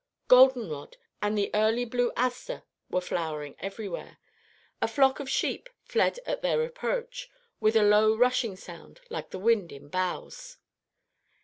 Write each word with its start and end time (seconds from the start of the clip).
Golden 0.27 0.67
rod 0.67 0.97
and 1.21 1.37
the 1.37 1.51
early 1.53 1.85
blue 1.85 2.11
aster 2.15 2.63
were 2.89 3.01
flowering 3.01 3.55
everywhere. 3.59 4.17
A 4.81 4.87
flock 4.87 5.19
of 5.19 5.29
sheep 5.29 5.69
fled 5.83 6.19
at 6.25 6.41
their 6.41 6.63
approach, 6.63 7.29
with 7.59 7.75
a 7.75 7.83
low 7.83 8.17
rushing 8.17 8.55
sound 8.55 9.01
like 9.11 9.29
the 9.29 9.37
wind 9.37 9.71
in 9.71 9.89
boughs. 9.89 10.57